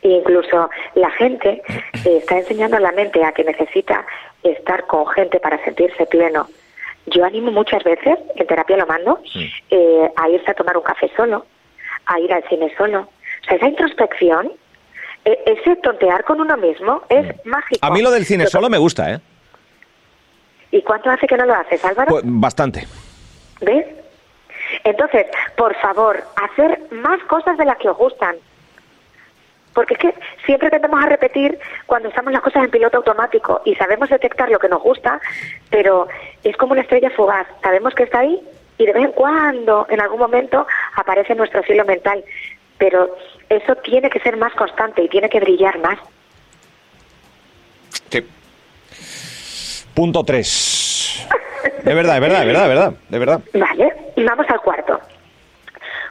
incluso 0.02 0.70
la 0.96 1.12
gente 1.12 1.62
está 2.06 2.38
enseñando 2.38 2.78
a 2.78 2.80
la 2.80 2.92
mente 2.92 3.24
a 3.24 3.32
que 3.32 3.44
necesita 3.44 4.06
estar 4.44 4.86
con 4.88 5.08
gente 5.08 5.40
para 5.40 5.64
sentirse 5.64 6.06
pleno. 6.06 6.48
Yo 7.08 7.26
animo 7.26 7.52
muchas 7.52 7.84
veces, 7.84 8.20
en 8.36 8.48
terapia 8.48 8.78
lo 8.78 8.86
mando, 8.86 9.20
eh, 9.70 10.12
a 10.16 10.30
irse 10.30 10.52
a 10.52 10.54
tomar 10.54 10.78
un 10.78 10.84
café 10.84 11.10
solo, 11.16 11.46
a 12.06 12.20
ir 12.20 12.32
al 12.32 12.44
cine 12.48 12.72
solo. 12.78 13.02
O 13.02 13.46
sea, 13.46 13.58
esa 13.58 13.68
introspección, 13.68 14.52
e, 15.26 15.40
ese 15.46 15.76
tontear 15.78 16.24
con 16.24 16.40
uno 16.40 16.56
mismo 16.58 17.02
es 17.10 17.26
mm. 17.26 17.50
mágico. 17.50 17.86
A 17.86 17.90
mí 17.90 18.02
lo 18.02 18.12
del 18.12 18.26
cine 18.26 18.48
solo 18.48 18.70
me 18.70 18.78
gusta, 18.78 19.14
¿eh? 19.14 19.20
¿Y 20.72 20.82
cuánto 20.84 21.10
hace 21.10 21.28
que 21.28 21.36
no 21.36 21.46
lo 21.46 21.54
haces, 21.54 21.84
Álvaro? 21.84 22.12
Pues 22.12 22.24
bastante. 22.26 22.88
¿Ves? 23.62 23.86
Entonces, 24.84 25.28
por 25.58 25.76
favor, 25.76 26.24
hacer 26.36 26.80
más 26.92 27.22
cosas 27.24 27.58
de 27.58 27.66
las 27.66 27.78
que 27.78 27.90
os 27.90 27.98
gustan. 27.98 28.38
Porque 29.74 29.94
es 29.94 30.00
que 30.00 30.14
siempre 30.46 30.70
tendemos 30.70 31.02
a 31.02 31.08
repetir 31.08 31.58
cuando 31.86 32.10
estamos 32.10 32.34
las 32.34 32.42
cosas 32.42 32.66
en 32.66 32.72
piloto 32.72 32.98
automático 32.98 33.62
y 33.66 33.76
sabemos 33.76 34.10
detectar 34.10 34.50
lo 34.50 34.60
que 34.60 34.68
nos 34.68 34.82
gusta, 34.82 35.22
pero 35.70 36.08
es 36.44 36.58
como 36.58 36.74
una 36.74 36.82
estrella 36.82 37.10
fugaz. 37.12 37.48
Sabemos 37.64 37.94
que 37.96 38.04
está 38.04 38.20
ahí 38.20 38.42
y 38.78 38.86
de 38.86 38.94
vez 38.94 39.06
en 39.06 39.12
cuando, 39.12 39.86
en 39.90 40.02
algún 40.02 40.20
momento, 40.20 40.68
aparece 40.96 41.34
en 41.34 41.38
nuestro 41.38 41.64
cielo 41.64 41.86
mental. 41.86 42.24
Pero 42.78 43.16
eso 43.48 43.76
tiene 43.76 44.10
que 44.10 44.20
ser 44.20 44.38
más 44.38 44.54
constante 44.54 45.04
y 45.04 45.10
tiene 45.10 45.30
que 45.30 45.40
brillar 45.40 45.78
más. 45.80 46.00
Sí. 48.10 48.28
Punto 49.94 50.24
tres. 50.24 51.28
De 51.84 51.94
verdad, 51.94 52.16
de 52.16 52.20
verdad, 52.20 52.40
de 52.40 52.46
verdad, 52.46 52.64
de 52.64 52.68
verdad, 52.68 52.94
de 53.10 53.20
verdad. 53.20 53.42
Vale, 53.54 53.96
y 54.16 54.24
vamos 54.24 54.46
al 54.50 54.62
cuarto. 54.62 55.00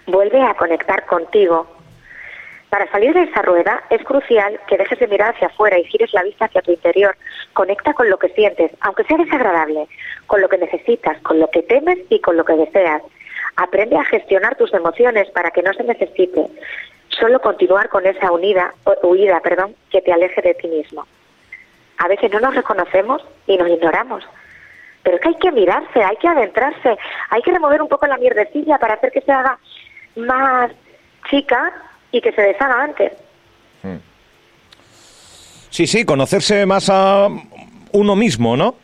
Vuelve 0.07 0.43
a 0.43 0.55
conectar 0.55 1.05
contigo 1.07 1.67
para 2.71 2.91
salir 2.93 3.13
de 3.13 3.25
esa 3.25 3.43
rueda 3.43 3.83
es 3.91 4.03
crucial 4.05 4.61
que 4.69 4.79
dejes 4.79 4.99
de 5.01 5.09
mirar 5.09 5.35
hacia 5.35 5.49
afuera 5.49 5.77
y 5.77 5.85
gires 5.85 6.15
la 6.15 6.23
vista 6.23 6.45
hacia 6.45 6.63
tu 6.63 6.71
interior. 6.71 7.17
Conecta 7.53 7.93
con 7.95 8.09
lo 8.09 8.17
que 8.17 8.29
sientes, 8.29 8.71
aunque 8.81 9.03
sea 9.05 9.17
desagradable, 9.17 9.89
con 10.29 10.41
lo 10.41 10.49
que 10.49 10.57
necesitas, 10.57 11.21
con 11.23 11.41
lo 11.41 11.51
que 11.51 11.65
temes 11.65 11.99
y 12.09 12.21
con 12.21 12.37
lo 12.37 12.45
que 12.45 12.55
deseas. 12.55 13.03
Aprende 13.57 13.97
a 13.97 14.05
gestionar 14.05 14.57
tus 14.57 14.73
emociones 14.73 15.29
para 15.31 15.51
que 15.51 15.63
no 15.63 15.73
se 15.75 15.83
necesite 15.83 16.47
solo 17.09 17.41
continuar 17.41 17.89
con 17.89 18.07
esa 18.07 18.31
unida, 18.31 18.73
huida 19.03 19.41
perdón, 19.41 19.75
que 19.91 20.01
te 20.01 20.13
aleje 20.13 20.41
de 20.41 20.55
ti 20.55 20.69
mismo. 20.69 21.07
A 21.99 22.07
veces 22.07 22.31
no 22.33 22.39
nos 22.39 22.55
reconocemos 22.55 23.21
y 23.49 23.59
nos 23.59 23.69
ignoramos. 23.69 24.25
Pero 25.03 25.17
es 25.17 25.23
que 25.23 25.29
hay 25.29 25.39
que 25.39 25.51
mirarse, 25.51 26.05
hay 26.05 26.17
que 26.17 26.29
adentrarse, 26.29 26.97
hay 27.31 27.43
que 27.43 27.51
remover 27.51 27.83
un 27.83 27.89
poco 27.89 28.07
la 28.07 28.17
mierdecilla 28.17 28.79
para 28.79 28.95
hacer 28.95 29.11
que 29.11 29.23
se 29.23 29.33
haga 29.33 29.59
más 30.15 30.71
chica 31.29 31.73
y 32.13 32.21
que 32.21 32.33
se 32.33 32.43
deshaga 32.43 32.83
antes. 32.83 33.13
Hmm. 33.83 33.99
Sí, 35.71 35.87
sí, 35.87 36.05
conocerse 36.05 36.67
más 36.67 36.89
a 36.91 37.29
uno 37.93 38.17
mismo, 38.17 38.57
¿no? 38.57 38.75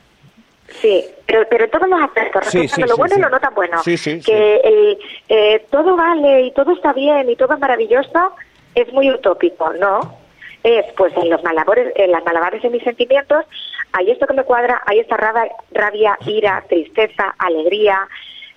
Sí, 0.80 1.04
pero, 1.26 1.46
pero 1.48 1.64
en 1.64 1.70
todos 1.70 1.88
los 1.88 2.02
aspectos, 2.02 2.46
sí, 2.46 2.82
lo 2.82 2.96
bueno 2.96 3.16
y 3.16 3.20
lo 3.20 3.30
no 3.30 3.40
tan 3.40 3.54
bueno. 3.54 3.80
que 3.84 4.56
el, 4.64 4.98
eh, 5.28 5.64
todo 5.70 5.96
vale 5.96 6.42
y 6.42 6.50
todo 6.52 6.72
está 6.72 6.92
bien 6.92 7.30
y 7.30 7.36
todo 7.36 7.54
es 7.54 7.60
maravilloso 7.60 8.32
es 8.76 8.92
muy 8.92 9.10
utópico, 9.10 9.72
¿no? 9.72 10.16
Es, 10.62 10.84
pues, 10.96 11.16
en 11.16 11.30
los 11.30 11.42
malabores, 11.42 11.92
en 11.96 12.12
las 12.12 12.24
malabares 12.24 12.62
de 12.62 12.70
mis 12.70 12.82
sentimientos, 12.82 13.44
hay 13.92 14.10
esto 14.10 14.26
que 14.26 14.34
me 14.34 14.44
cuadra, 14.44 14.82
hay 14.86 15.00
esta 15.00 15.16
rabia, 15.16 15.50
rabia, 15.72 16.18
ira, 16.26 16.62
tristeza, 16.68 17.34
alegría, 17.38 18.06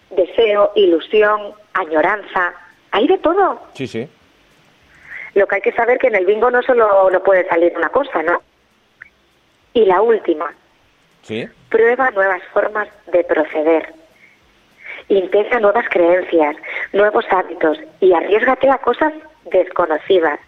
deseo, 0.09 0.71
ilusión, 0.75 1.53
añoranza, 1.73 2.53
hay 2.91 3.07
de 3.07 3.17
todo. 3.19 3.61
Sí, 3.73 3.87
sí. 3.87 4.07
Lo 5.35 5.47
que 5.47 5.55
hay 5.55 5.61
que 5.61 5.71
saber 5.73 5.97
que 5.97 6.07
en 6.07 6.15
el 6.15 6.25
bingo 6.25 6.49
no 6.49 6.61
solo 6.63 7.09
no 7.11 7.23
puede 7.23 7.47
salir 7.47 7.73
una 7.75 7.89
cosa, 7.89 8.23
¿no? 8.23 8.41
Y 9.73 9.85
la 9.85 10.01
última. 10.01 10.53
¿Sí? 11.21 11.47
Prueba 11.69 12.11
nuevas 12.11 12.41
formas 12.53 12.87
de 13.11 13.23
proceder. 13.23 13.93
Intenta 15.09 15.59
nuevas 15.59 15.85
creencias, 15.89 16.55
nuevos 16.93 17.25
hábitos 17.31 17.79
y 17.99 18.13
arriesgate 18.13 18.69
a 18.69 18.77
cosas 18.79 19.13
desconocidas. 19.51 20.39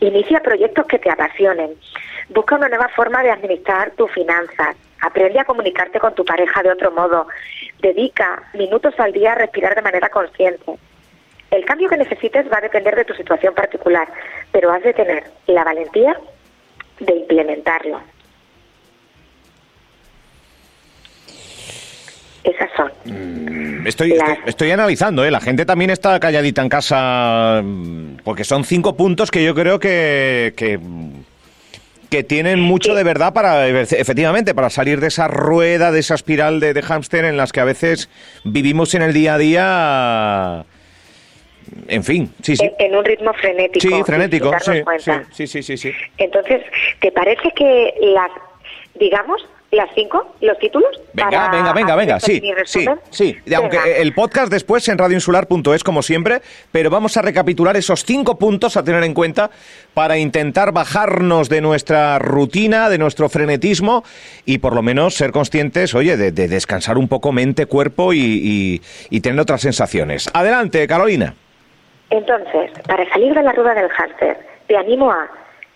Inicia 0.00 0.40
proyectos 0.40 0.86
que 0.86 0.98
te 0.98 1.10
apasionen. 1.10 1.74
Busca 2.28 2.56
una 2.56 2.68
nueva 2.68 2.88
forma 2.88 3.22
de 3.22 3.30
administrar 3.30 3.90
tus 3.92 4.10
finanzas. 4.12 4.76
Aprende 5.00 5.40
a 5.40 5.44
comunicarte 5.44 5.98
con 5.98 6.14
tu 6.14 6.24
pareja 6.24 6.62
de 6.62 6.70
otro 6.70 6.92
modo. 6.92 7.26
Dedica 7.80 8.42
minutos 8.54 8.94
al 8.98 9.12
día 9.12 9.32
a 9.32 9.36
respirar 9.36 9.74
de 9.74 9.82
manera 9.82 10.08
consciente. 10.08 10.78
El 11.52 11.66
cambio 11.66 11.86
que 11.90 11.98
necesites 11.98 12.46
va 12.50 12.58
a 12.58 12.60
depender 12.62 12.96
de 12.96 13.04
tu 13.04 13.12
situación 13.12 13.54
particular, 13.54 14.08
pero 14.50 14.72
has 14.72 14.82
de 14.82 14.94
tener 14.94 15.24
la 15.46 15.62
valentía 15.62 16.18
de 16.98 17.14
implementarlo. 17.14 18.00
Esas 22.42 22.70
son. 22.74 22.90
Mm, 23.04 23.86
estoy, 23.86 24.18
estoy, 24.46 24.70
analizando, 24.70 25.24
¿eh? 25.26 25.30
La 25.30 25.40
gente 25.40 25.66
también 25.66 25.90
está 25.90 26.18
calladita 26.18 26.62
en 26.62 26.70
casa 26.70 27.60
mm, 27.62 28.16
porque 28.24 28.44
son 28.44 28.64
cinco 28.64 28.96
puntos 28.96 29.30
que 29.30 29.44
yo 29.44 29.54
creo 29.54 29.78
que, 29.78 30.54
que, 30.56 30.80
tienen 32.24 32.60
mucho 32.60 32.94
de 32.94 33.04
verdad 33.04 33.32
para, 33.32 33.68
efectivamente, 33.68 34.54
para 34.54 34.70
salir 34.70 35.00
de 35.00 35.08
esa 35.08 35.28
rueda, 35.28 35.92
de 35.92 36.00
esa 36.00 36.14
espiral 36.14 36.60
de, 36.60 36.74
de 36.74 36.82
hámster 36.82 37.24
en 37.24 37.36
las 37.36 37.52
que 37.52 37.60
a 37.60 37.64
veces 37.64 38.08
vivimos 38.44 38.94
en 38.94 39.02
el 39.02 39.12
día 39.12 39.34
a 39.34 39.38
día 39.38 40.66
en 41.88 42.04
fin, 42.04 42.32
sí, 42.42 42.56
sí. 42.56 42.70
En, 42.78 42.94
un 42.94 43.04
ritmo 43.04 43.32
frenético. 43.34 43.96
Sí, 43.96 44.02
frenético, 44.04 44.52
sí, 45.32 45.46
sí, 45.46 45.62
sí, 45.62 45.76
sí, 45.76 45.92
Entonces, 46.18 46.62
¿te 47.00 47.12
parece 47.12 47.50
que 47.54 47.94
las, 48.00 48.30
digamos, 48.94 49.42
las 49.72 49.88
cinco, 49.94 50.34
los 50.42 50.58
títulos. 50.58 50.90
Venga, 51.14 51.48
venga, 51.50 51.72
venga, 51.72 51.96
venga, 51.96 52.20
sí, 52.20 52.42
sí, 52.66 52.86
sí. 53.10 53.36
Aunque 53.56 53.78
el 54.02 54.12
podcast 54.12 54.52
después 54.52 54.86
en 54.88 54.98
radioinsular.es 54.98 55.82
como 55.82 56.02
siempre, 56.02 56.42
pero 56.70 56.90
vamos 56.90 57.16
a 57.16 57.22
recapitular 57.22 57.74
esos 57.76 58.04
cinco 58.04 58.38
puntos 58.38 58.76
a 58.76 58.84
tener 58.84 59.02
en 59.02 59.14
cuenta 59.14 59.50
para 59.94 60.18
intentar 60.18 60.72
bajarnos 60.72 61.48
de 61.48 61.62
nuestra 61.62 62.18
rutina, 62.18 62.90
de 62.90 62.98
nuestro 62.98 63.30
frenetismo 63.30 64.04
y 64.44 64.58
por 64.58 64.74
lo 64.74 64.82
menos 64.82 65.14
ser 65.14 65.32
conscientes, 65.32 65.94
oye, 65.94 66.18
de, 66.18 66.32
descansar 66.32 66.98
un 66.98 67.08
poco 67.08 67.32
mente, 67.32 67.64
cuerpo 67.64 68.12
y, 68.12 68.82
y 69.08 69.20
tener 69.20 69.40
otras 69.40 69.62
sensaciones. 69.62 70.28
Adelante, 70.34 70.86
Carolina. 70.86 71.34
Entonces, 72.12 72.70
para 72.86 73.08
salir 73.08 73.34
de 73.34 73.42
la 73.42 73.52
rueda 73.52 73.74
del 73.74 73.90
hámster, 73.90 74.38
te 74.68 74.76
animo 74.76 75.10
a 75.10 75.28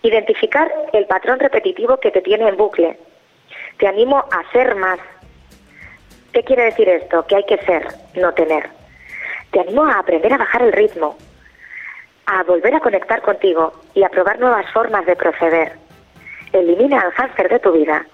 identificar 0.03 0.71
el 0.93 1.07
patrón 1.07 1.41
repetitivo 1.41 1.97
que 1.99 2.13
te 2.13 2.23
tiene 2.23 2.49
en 2.49 2.57
bucle 2.57 2.97
te 3.79 3.87
animo 3.87 4.19
a 4.19 4.51
ser 4.53 4.75
más. 4.75 4.99
¿Qué 6.33 6.43
quiere 6.43 6.65
decir 6.65 6.89
esto? 6.89 7.27
Que 7.27 7.37
hay 7.37 7.45
que 7.45 7.59
ser, 7.59 7.87
no 8.15 8.33
tener. 8.33 8.69
Te 9.51 9.61
animo 9.61 9.85
a 9.85 9.99
aprender 9.99 10.33
a 10.33 10.39
bajar 10.39 10.63
el 10.63 10.73
ritmo, 10.73 11.17
a 12.27 12.43
volver 12.43 12.75
a 12.75 12.81
conectar 12.81 13.23
contigo 13.23 13.73
y 13.95 14.03
a 14.03 14.09
probar 14.09 14.39
nuevas 14.39 14.71
formas 14.73 15.07
de 15.07 15.17
proceder. 15.17 15.73
Elimina 16.53 17.01
al 17.01 17.13
hámster 17.13 17.49
de 17.49 17.59
tu 17.59 17.73
vida 17.73 18.05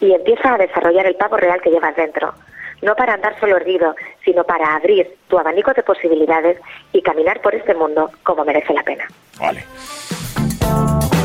y 0.00 0.12
empieza 0.12 0.54
a 0.54 0.58
desarrollar 0.58 1.06
el 1.06 1.16
pavo 1.16 1.36
real 1.36 1.60
que 1.60 1.70
llevas 1.70 1.96
dentro. 1.96 2.34
No 2.82 2.94
para 2.94 3.14
andar 3.14 3.38
solo 3.38 3.56
erguido, 3.56 3.94
sino 4.24 4.44
para 4.44 4.74
abrir 4.74 5.06
tu 5.28 5.38
abanico 5.38 5.72
de 5.72 5.82
posibilidades 5.82 6.58
y 6.92 7.02
caminar 7.02 7.40
por 7.40 7.54
este 7.54 7.74
mundo 7.74 8.10
como 8.22 8.44
merece 8.44 8.72
la 8.72 8.82
pena. 8.82 9.04
Vale. 9.38 9.64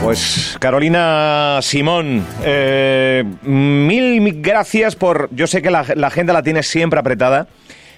Pues 0.03 0.57
Carolina 0.59 1.59
Simón, 1.62 2.25
eh, 2.43 3.24
mil 3.41 4.41
gracias 4.41 4.95
por... 4.95 5.29
Yo 5.31 5.47
sé 5.47 5.62
que 5.62 5.71
la, 5.71 5.83
la 5.95 6.07
agenda 6.07 6.31
la 6.31 6.43
tienes 6.43 6.67
siempre 6.67 7.00
apretada, 7.00 7.47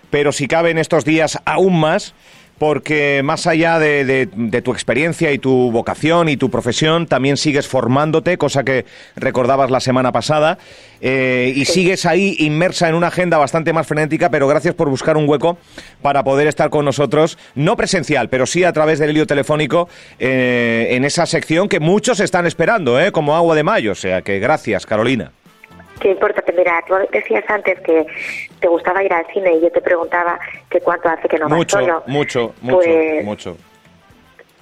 pero 0.09 0.31
si 0.31 0.47
cabe 0.47 0.69
en 0.69 0.77
estos 0.77 1.03
días 1.03 1.37
aún 1.45 1.79
más, 1.79 2.13
porque 2.57 3.21
más 3.23 3.47
allá 3.47 3.79
de, 3.79 4.27
tu 4.63 4.71
experiencia 4.71 5.31
y 5.31 5.39
tu 5.39 5.71
vocación 5.71 6.29
y 6.29 6.37
tu 6.37 6.49
profesión, 6.49 7.07
también 7.07 7.37
sigues 7.37 7.67
formándote, 7.67 8.37
cosa 8.37 8.63
que 8.63 8.85
recordabas 9.15 9.69
la 9.69 9.79
semana 9.79 10.11
pasada, 10.11 10.57
eh, 11.01 11.53
y 11.55 11.65
sigues 11.65 12.05
ahí 12.05 12.35
inmersa 12.39 12.89
en 12.89 12.95
una 12.95 13.07
agenda 13.07 13.37
bastante 13.37 13.73
más 13.73 13.85
frenética, 13.85 14.29
pero 14.29 14.47
gracias 14.47 14.73
por 14.73 14.89
buscar 14.89 15.17
un 15.17 15.29
hueco 15.29 15.57
para 16.01 16.23
poder 16.23 16.47
estar 16.47 16.69
con 16.69 16.85
nosotros, 16.85 17.37
no 17.55 17.77
presencial, 17.77 18.29
pero 18.29 18.45
sí 18.45 18.63
a 18.63 18.73
través 18.73 18.99
del 18.99 19.11
hilo 19.11 19.27
telefónico, 19.27 19.87
eh, 20.19 20.87
en 20.91 21.05
esa 21.05 21.25
sección 21.25 21.69
que 21.69 21.79
muchos 21.79 22.19
están 22.19 22.47
esperando, 22.47 22.99
eh, 22.99 23.11
como 23.11 23.35
agua 23.35 23.55
de 23.55 23.63
mayo. 23.63 23.91
O 23.91 23.95
sea 23.95 24.21
que 24.21 24.39
gracias, 24.39 24.85
Carolina. 24.85 25.31
¿Qué 25.99 26.11
importa? 26.11 26.43
Mira, 26.55 26.83
tú 26.87 26.95
decías 27.11 27.43
antes 27.49 27.79
que 27.81 28.05
te 28.59 28.67
gustaba 28.67 29.03
ir 29.03 29.13
al 29.13 29.25
cine 29.33 29.53
y 29.55 29.61
yo 29.61 29.71
te 29.71 29.81
preguntaba 29.81 30.39
que 30.69 30.79
cuánto 30.79 31.09
hace 31.09 31.27
que 31.27 31.37
no 31.37 31.47
vas 31.47 31.57
mucho, 31.57 31.79
solo. 31.79 32.03
Mucho, 32.07 32.53
mucho, 32.61 32.77
pues, 32.77 33.25
mucho. 33.25 33.57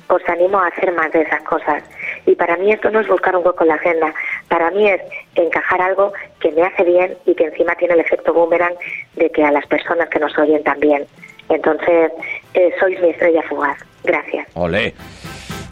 Os 0.08 0.22
animo 0.30 0.60
a 0.60 0.68
hacer 0.68 0.92
más 0.94 1.12
de 1.12 1.22
esas 1.22 1.42
cosas. 1.44 1.84
Y 2.26 2.36
para 2.36 2.58
mí 2.58 2.72
esto 2.72 2.92
no 2.92 3.00
es 3.00 3.08
buscar 3.08 3.36
un 3.36 3.46
hueco 3.46 3.64
en 3.64 3.70
la 3.70 3.76
agenda. 3.76 4.14
Para 4.48 4.70
mí 4.72 4.88
es 4.88 5.02
encajar 5.34 5.82
algo 5.82 6.14
que 6.40 6.52
me 6.52 6.64
hace 6.64 6.84
bien 6.84 7.18
y 7.26 7.34
que 7.34 7.46
encima 7.46 7.76
tiene 7.76 7.96
el 7.96 8.02
efecto 8.02 8.34
boomerang 8.34 8.76
de 9.16 9.30
que 9.32 9.44
a 9.44 9.52
las 9.52 9.66
personas 9.66 10.08
que 10.10 10.20
nos 10.20 10.38
oyen 10.38 10.64
también. 10.64 11.06
Entonces, 11.50 12.12
eh, 12.54 12.74
sois 12.80 13.00
mi 13.02 13.10
estrella 13.10 13.42
fugaz. 13.50 13.78
Gracias. 14.04 14.48
Olé. 14.54 14.94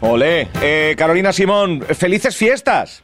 Olé. 0.00 0.48
Eh, 0.60 0.94
Carolina 0.98 1.32
Simón, 1.32 1.82
felices 1.82 2.36
fiestas. 2.36 3.02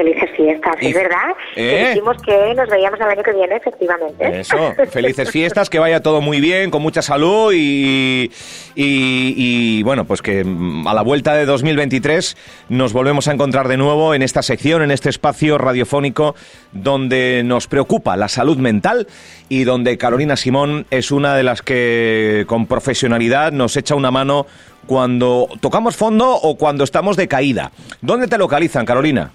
Felices 0.00 0.30
fiestas, 0.34 0.76
es 0.80 0.94
verdad. 0.94 1.36
¿Eh? 1.56 1.88
Dijimos 1.88 2.16
que 2.22 2.54
nos 2.54 2.70
veíamos 2.70 2.98
el 2.98 3.06
año 3.06 3.22
que 3.22 3.34
viene, 3.34 3.56
efectivamente. 3.56 4.40
Eso, 4.40 4.56
felices 4.90 5.30
fiestas, 5.30 5.68
que 5.68 5.78
vaya 5.78 6.00
todo 6.00 6.22
muy 6.22 6.40
bien, 6.40 6.70
con 6.70 6.80
mucha 6.80 7.02
salud 7.02 7.52
y, 7.54 8.30
y, 8.74 9.82
bueno, 9.82 10.06
pues 10.06 10.22
que 10.22 10.42
mm, 10.42 10.88
a 10.88 10.94
la 10.94 11.02
vuelta 11.02 11.34
de 11.34 11.44
2023 11.44 12.34
nos 12.70 12.94
volvemos 12.94 13.28
a 13.28 13.32
encontrar 13.32 13.68
de 13.68 13.76
nuevo 13.76 14.14
en 14.14 14.22
esta 14.22 14.40
sección, 14.40 14.80
en 14.80 14.90
este 14.90 15.10
espacio 15.10 15.58
radiofónico 15.58 16.34
donde 16.72 17.42
nos 17.44 17.66
preocupa 17.66 18.16
la 18.16 18.28
salud 18.28 18.56
mental 18.56 19.06
y 19.50 19.64
donde 19.64 19.98
Carolina 19.98 20.36
Simón 20.36 20.86
es 20.90 21.10
una 21.10 21.34
de 21.34 21.42
las 21.42 21.60
que 21.60 22.44
con 22.46 22.64
profesionalidad 22.64 23.52
nos 23.52 23.76
echa 23.76 23.94
una 23.94 24.10
mano 24.10 24.46
cuando 24.86 25.46
tocamos 25.60 25.94
fondo 25.94 26.32
o 26.36 26.56
cuando 26.56 26.84
estamos 26.84 27.18
de 27.18 27.28
caída. 27.28 27.70
¿Dónde 28.00 28.28
te 28.28 28.38
localizan, 28.38 28.86
Carolina? 28.86 29.32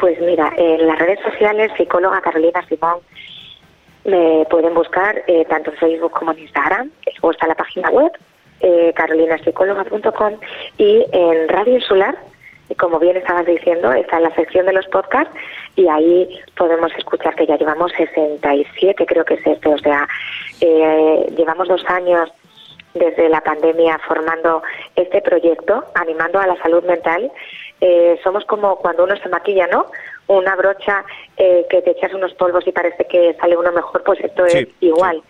Pues 0.00 0.18
mira, 0.18 0.50
en 0.56 0.86
las 0.86 0.98
redes 0.98 1.20
sociales, 1.20 1.70
psicóloga 1.76 2.22
Carolina 2.22 2.64
Simón, 2.66 3.00
me 4.06 4.46
pueden 4.48 4.72
buscar 4.72 5.22
eh, 5.26 5.44
tanto 5.44 5.70
en 5.70 5.76
Facebook 5.76 6.12
como 6.12 6.32
en 6.32 6.38
Instagram, 6.38 6.90
o 7.20 7.30
está 7.30 7.46
la 7.46 7.54
página 7.54 7.90
web, 7.90 8.10
eh, 8.62 8.94
carolinapsicóloga.com, 8.96 10.38
y 10.78 11.04
en 11.12 11.48
Radio 11.50 11.74
Insular, 11.74 12.16
como 12.78 12.98
bien 12.98 13.18
estabas 13.18 13.44
diciendo, 13.44 13.92
está 13.92 14.16
en 14.16 14.22
la 14.22 14.34
sección 14.34 14.64
de 14.64 14.72
los 14.72 14.86
podcasts, 14.86 15.34
y 15.76 15.86
ahí 15.86 16.40
podemos 16.56 16.90
escuchar 16.96 17.34
que 17.34 17.46
ya 17.46 17.58
llevamos 17.58 17.92
67, 17.92 19.04
creo 19.04 19.26
que 19.26 19.34
es 19.34 19.46
este, 19.46 19.68
o 19.68 19.78
sea, 19.78 20.08
eh, 20.62 21.26
llevamos 21.36 21.68
dos 21.68 21.84
años 21.90 22.30
desde 22.94 23.28
la 23.28 23.42
pandemia 23.42 23.98
formando 24.08 24.62
este 24.96 25.20
proyecto, 25.20 25.84
animando 25.94 26.40
a 26.40 26.46
la 26.46 26.56
salud 26.62 26.82
mental 26.84 27.30
eh, 27.80 28.18
somos 28.22 28.44
como 28.44 28.76
cuando 28.76 29.04
uno 29.04 29.16
se 29.16 29.28
maquilla, 29.28 29.66
¿no? 29.66 29.86
Una 30.26 30.54
brocha 30.54 31.04
eh, 31.36 31.66
que 31.68 31.82
te 31.82 31.92
echas 31.92 32.12
unos 32.14 32.34
polvos 32.34 32.66
y 32.66 32.72
parece 32.72 33.04
que 33.06 33.34
sale 33.40 33.56
uno 33.56 33.72
mejor, 33.72 34.02
pues 34.04 34.20
esto 34.20 34.44
es 34.46 34.68
igual. 34.80 35.22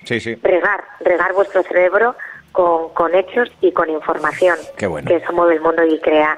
regar, 0.43 0.85
regar 1.01 1.33
vuestro 1.33 1.63
cerebro 1.63 2.17
con, 2.53 2.91
con 2.91 3.15
hechos 3.15 3.51
y 3.61 3.73
con 3.73 3.89
información. 3.89 4.59
Qué 4.77 4.87
bueno. 4.87 5.09
Que 5.09 5.17
eso 5.17 5.33
mueve 5.33 5.55
el 5.55 5.61
mundo 5.61 5.85
y 5.85 5.99
crea 6.01 6.37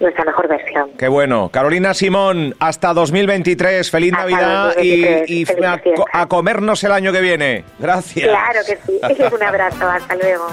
nuestra 0.00 0.24
mejor 0.24 0.48
versión. 0.48 0.90
Qué 0.98 1.08
bueno. 1.08 1.48
Carolina 1.50 1.94
Simón, 1.94 2.54
hasta 2.60 2.92
2023. 2.92 3.90
Feliz 3.90 4.12
Navidad 4.12 4.76
y, 4.78 5.44
a, 5.64 5.80
a, 6.12 6.28
comernos 6.28 6.82
el 6.84 6.92
año 6.92 7.12
que 7.12 7.20
viene. 7.20 7.64
Gracias. 7.78 8.28
Claro 8.28 8.60
que 8.66 8.76
sí. 8.76 9.00
Un 9.34 9.42
abrazo. 9.42 9.88
Hasta 9.88 10.14
luego. 10.16 10.46